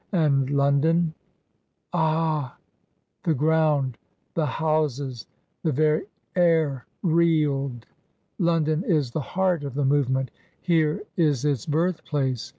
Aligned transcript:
A7id 0.13 0.49
London^ 0.49 1.13
"Ah!" 1.93 2.57
The 3.23 3.35
ground, 3.35 3.99
the 4.33 4.47
houses, 4.47 5.27
the 5.61 5.71
very 5.71 6.07
air 6.35 6.87
reeled." 7.03 7.85
London 8.39 8.83
is 8.83 9.11
the 9.11 9.19
heart 9.21 9.63
of 9.63 9.75
the 9.75 9.85
movement. 9.85 10.31
Here 10.59 11.03
is 11.17 11.45
its 11.45 11.67
birthplace. 11.67 12.49